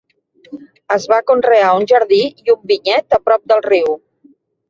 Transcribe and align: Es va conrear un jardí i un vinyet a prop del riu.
Es 0.95 1.03
va 1.11 1.19
conrear 1.31 1.67
un 1.81 1.85
jardí 1.91 2.19
i 2.47 2.55
un 2.55 2.63
vinyet 2.73 3.17
a 3.19 3.23
prop 3.27 3.45
del 3.53 3.65
riu. 3.69 3.93